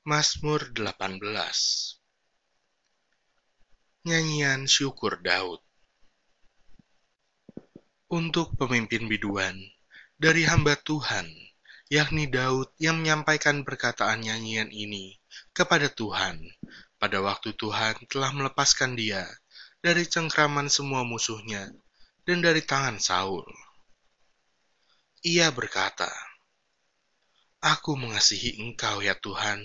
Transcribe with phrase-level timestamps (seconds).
[0.00, 1.20] Mazmur 18
[4.08, 5.60] Nyanyian Syukur Daud
[8.08, 9.60] Untuk pemimpin biduan
[10.16, 11.28] dari hamba Tuhan,
[11.92, 15.20] yakni Daud yang menyampaikan perkataan nyanyian ini
[15.52, 16.48] kepada Tuhan
[16.96, 19.28] pada waktu Tuhan telah melepaskan dia
[19.84, 21.68] dari cengkraman semua musuhnya
[22.24, 23.44] dan dari tangan Saul.
[25.28, 26.08] Ia berkata,
[27.60, 29.60] Aku mengasihi Engkau ya Tuhan,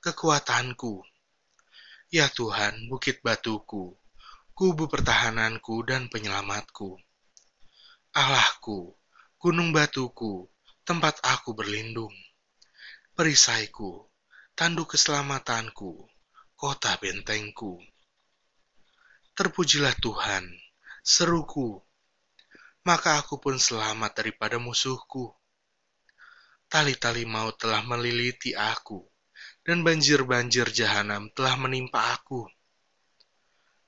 [0.00, 1.04] kekuatanku.
[2.08, 4.00] Ya Tuhan, bukit batuku,
[4.56, 6.96] kubu pertahananku dan penyelamatku.
[8.16, 8.96] Allahku,
[9.36, 10.48] gunung batuku,
[10.88, 12.16] tempat aku berlindung.
[13.12, 14.08] Perisaiku,
[14.56, 16.00] tanduk keselamatanku,
[16.56, 17.76] kota bentengku.
[19.36, 20.48] Terpujilah Tuhan,
[21.04, 21.76] seruku,
[22.88, 25.36] maka aku pun selamat daripada musuhku
[26.74, 28.98] Tali-tali maut telah meliliti aku,
[29.62, 32.50] dan banjir-banjir jahanam telah menimpa aku.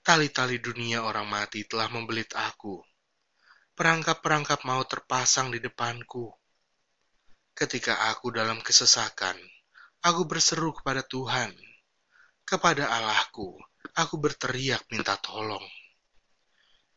[0.07, 2.79] Tali-tali dunia orang mati telah membelit aku.
[3.75, 6.31] Perangkap-perangkap maut terpasang di depanku.
[7.59, 9.35] Ketika aku dalam kesesakan,
[10.07, 11.59] aku berseru kepada Tuhan.
[12.47, 13.59] Kepada Allahku,
[13.99, 15.67] aku berteriak minta tolong.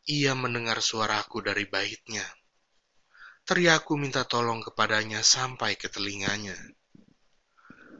[0.06, 2.22] Ia mendengar suaraku dari baitnya
[3.46, 6.56] Teriakku minta tolong kepadanya sampai ke telinganya.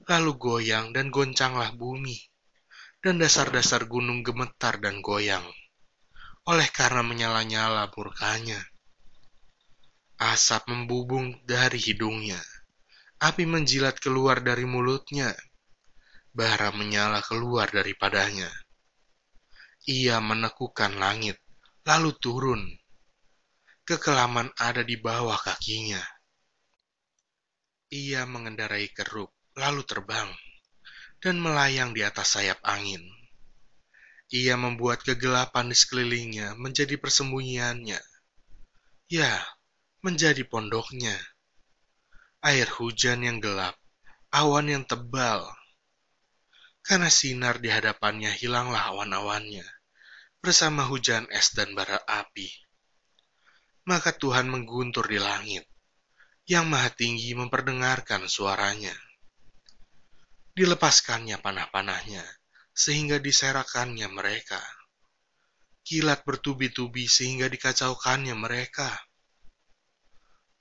[0.06, 2.18] Lalu goyang dan goncanglah bumi,
[3.00, 5.44] dan dasar-dasar gunung gemetar dan goyang,
[6.44, 8.60] oleh karena menyala-nyala murkanya.
[10.20, 12.40] Asap membubung dari hidungnya,
[13.24, 15.32] api menjilat keluar dari mulutnya,
[16.36, 18.52] bara menyala keluar daripadanya.
[19.88, 21.40] Ia menekukan langit,
[21.88, 22.79] lalu turun,
[23.90, 25.98] kekelaman ada di bawah kakinya.
[27.90, 30.30] Ia mengendarai keruk, lalu terbang,
[31.18, 33.02] dan melayang di atas sayap angin.
[34.30, 37.98] Ia membuat kegelapan di sekelilingnya menjadi persembunyiannya.
[39.10, 39.42] Ya,
[40.06, 41.18] menjadi pondoknya.
[42.46, 43.74] Air hujan yang gelap,
[44.30, 45.50] awan yang tebal.
[46.86, 49.66] Karena sinar di hadapannya hilanglah awan-awannya,
[50.38, 52.69] bersama hujan es dan bara api
[53.88, 55.64] maka Tuhan mengguntur di langit.
[56.44, 58.92] Yang Maha Tinggi memperdengarkan suaranya.
[60.50, 62.26] Dilepaskannya panah-panahnya,
[62.74, 64.58] sehingga diserakannya mereka.
[65.86, 68.90] Kilat bertubi-tubi sehingga dikacaukannya mereka.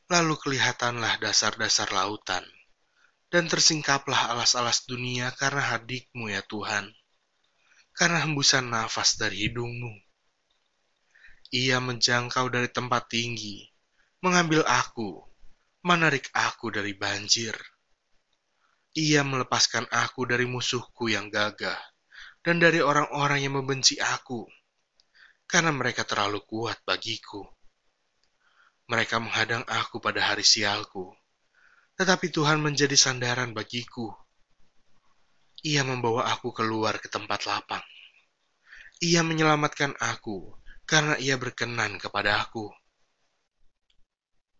[0.09, 2.45] Lalu kelihatanlah dasar-dasar lautan,
[3.29, 6.89] dan tersingkaplah alas-alas dunia karena hadikmu ya Tuhan,
[7.93, 10.08] karena hembusan nafas dari hidungmu
[11.49, 13.65] ia menjangkau dari tempat tinggi,
[14.21, 15.17] mengambil aku,
[15.81, 17.57] menarik aku dari banjir.
[18.93, 21.77] Ia melepaskan aku dari musuhku yang gagah
[22.45, 24.45] dan dari orang-orang yang membenci aku,
[25.49, 27.41] karena mereka terlalu kuat bagiku.
[28.89, 31.09] Mereka menghadang aku pada hari sialku,
[31.97, 34.13] tetapi Tuhan menjadi sandaran bagiku.
[35.65, 37.81] Ia membawa aku keluar ke tempat lapang.
[39.01, 42.73] Ia menyelamatkan aku karena ia berkenan kepada aku.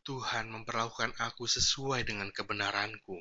[0.06, 3.18] Tuhan memperlakukan aku sesuai dengan kebenaranku.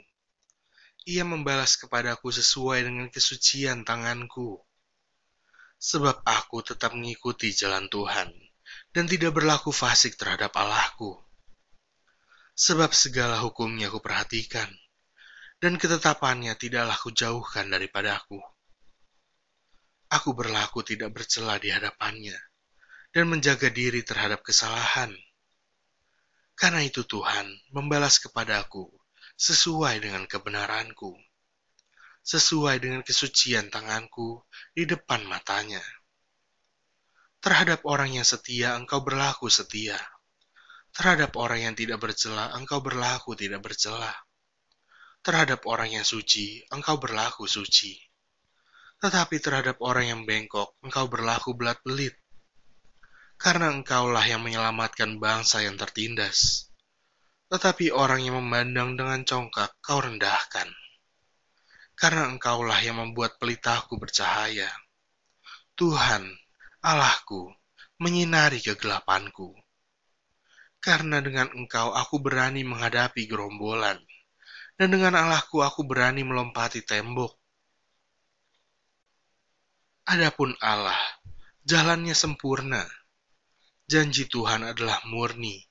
[1.09, 4.61] Ia membalas kepadaku sesuai dengan kesucian tanganku.
[5.81, 8.29] Sebab aku tetap mengikuti jalan Tuhan
[8.93, 11.17] dan tidak berlaku fasik terhadap Allahku.
[12.53, 14.69] Sebab segala hukumnya aku perhatikan,
[15.63, 18.43] dan ketetapannya tidaklah kujauhkan daripadaku.
[20.13, 22.37] Aku berlaku tidak bercela di hadapannya,
[23.13, 25.13] dan menjaga diri terhadap kesalahan.
[26.59, 28.91] Karena itu Tuhan membalas kepadaku
[29.39, 31.15] sesuai dengan kebenaranku,
[32.27, 34.43] sesuai dengan kesucian tanganku
[34.75, 35.81] di depan matanya.
[37.39, 39.95] Terhadap orang yang setia engkau berlaku setia.
[40.91, 44.11] Terhadap orang yang tidak bercela engkau berlaku tidak bercela.
[45.23, 47.95] Terhadap orang yang suci engkau berlaku suci.
[48.99, 52.18] Tetapi terhadap orang yang bengkok engkau berlaku belat-belit
[53.39, 56.69] karena engkaulah yang menyelamatkan bangsa yang tertindas.
[57.49, 60.69] Tetapi orang yang memandang dengan congkak kau rendahkan.
[61.95, 64.69] Karena engkaulah yang membuat pelitaku bercahaya.
[65.79, 66.27] Tuhan,
[66.83, 67.55] Allahku,
[68.03, 69.55] menyinari kegelapanku.
[70.79, 73.99] Karena dengan engkau aku berani menghadapi gerombolan,
[74.79, 77.35] dan dengan Allahku aku berani melompati tembok.
[80.07, 80.99] Adapun Allah,
[81.67, 82.87] jalannya sempurna,
[83.89, 85.65] Janji Tuhan adalah murni.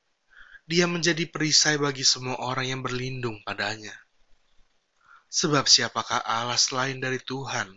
[0.66, 3.94] Dia menjadi perisai bagi semua orang yang berlindung padanya.
[5.30, 7.70] Sebab siapakah Allah selain dari Tuhan?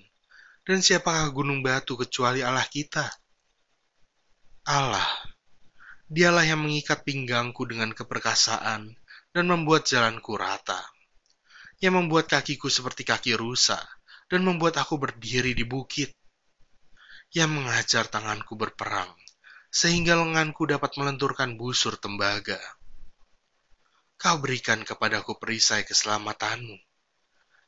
[0.64, 3.04] Dan siapakah gunung batu kecuali Allah kita?
[4.64, 5.04] Allah,
[6.08, 8.96] dialah yang mengikat pinggangku dengan keperkasaan
[9.36, 10.80] dan membuat jalanku rata.
[11.84, 13.76] Yang membuat kakiku seperti kaki rusa
[14.32, 16.16] dan membuat aku berdiri di bukit.
[17.28, 19.12] Yang mengajar tanganku berperang,
[19.70, 22.58] sehingga lenganku dapat melenturkan busur tembaga.
[24.20, 26.76] Kau berikan kepadaku perisai keselamatanmu.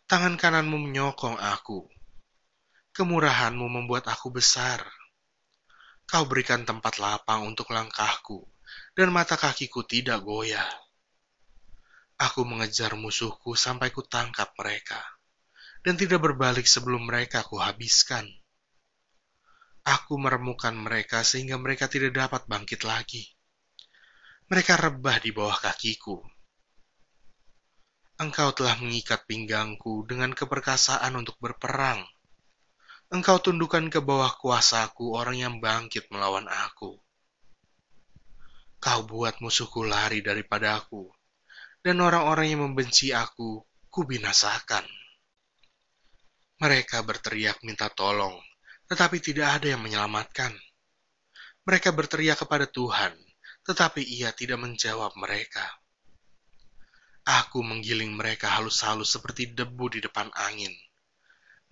[0.04, 1.88] Tangan kananmu menyokong aku.
[2.92, 4.84] Kemurahanmu membuat aku besar.
[6.04, 8.44] Kau berikan tempat lapang untuk langkahku,
[8.92, 10.68] dan mata kakiku tidak goyah.
[12.20, 15.00] Aku mengejar musuhku sampai ku tangkap mereka,
[15.80, 18.28] dan tidak berbalik sebelum mereka kuhabiskan.
[19.82, 23.26] Aku meremukan mereka sehingga mereka tidak dapat bangkit lagi.
[24.46, 26.22] Mereka rebah di bawah kakiku.
[28.22, 32.06] Engkau telah mengikat pinggangku dengan keperkasaan untuk berperang.
[33.10, 37.02] Engkau tundukkan ke bawah kuasaku orang yang bangkit melawan aku.
[38.78, 41.10] Kau buat musuhku lari daripada aku,
[41.82, 44.86] dan orang-orang yang membenci aku, kubinasakan.
[46.62, 48.38] Mereka berteriak minta tolong,
[48.92, 50.52] tetapi tidak ada yang menyelamatkan.
[51.64, 53.16] Mereka berteriak kepada Tuhan,
[53.64, 55.64] tetapi ia tidak menjawab mereka.
[57.24, 60.76] Aku menggiling mereka halus-halus seperti debu di depan angin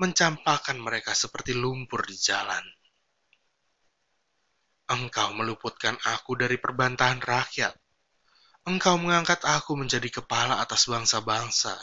[0.00, 2.64] mencampakkan mereka seperti lumpur di jalan.
[4.88, 7.76] Engkau meluputkan aku dari perbantahan rakyat.
[8.64, 11.76] Engkau mengangkat aku menjadi kepala atas bangsa-bangsa.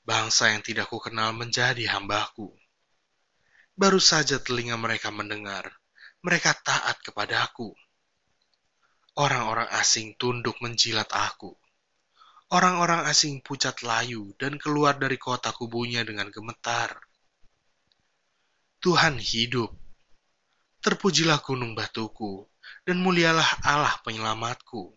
[0.00, 2.56] Bangsa yang tidak kukenal menjadi hambaku.
[3.74, 5.66] Baru saja telinga mereka mendengar,
[6.22, 7.74] mereka taat kepadaku.
[9.18, 11.58] Orang-orang asing tunduk menjilat aku.
[12.54, 17.02] Orang-orang asing pucat layu dan keluar dari kota kubunya dengan gemetar.
[18.78, 19.74] Tuhan hidup.
[20.78, 22.46] Terpujilah gunung batuku,
[22.86, 24.94] dan mulialah Allah penyelamatku.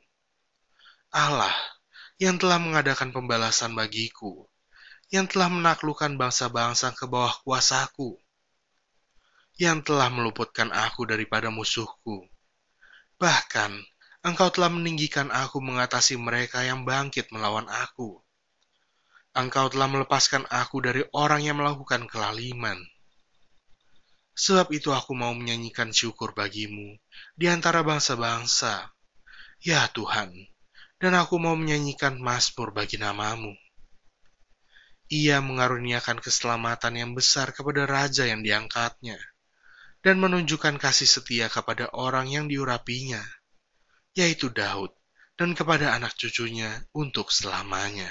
[1.10, 1.56] Allah
[2.22, 4.46] yang telah mengadakan pembalasan bagiku,
[5.10, 8.22] yang telah menaklukkan bangsa-bangsa ke bawah kuasaku,
[9.58, 12.30] yang telah meluputkan aku daripada musuhku.
[13.18, 13.74] Bahkan,
[14.26, 18.22] Engkau telah meninggikan aku mengatasi mereka yang bangkit melawan aku.
[19.38, 22.82] Engkau telah melepaskan aku dari orang yang melakukan kelaliman.
[24.38, 26.98] Sebab itu aku mau menyanyikan syukur bagimu
[27.34, 28.94] di antara bangsa-bangsa.
[29.62, 30.34] Ya Tuhan,
[31.02, 33.54] dan aku mau menyanyikan mazmur bagi namamu.
[35.10, 39.18] Ia mengaruniakan keselamatan yang besar kepada raja yang diangkatnya,
[40.08, 43.20] dan menunjukkan kasih setia kepada orang yang diurapinya
[44.18, 44.90] yaitu Daud,
[45.38, 48.10] dan kepada anak cucunya untuk selamanya.